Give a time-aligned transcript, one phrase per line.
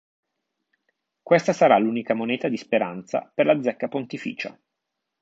[1.21, 4.59] Questa sarà l'unica moneta di Speranza per la zecca pontificia.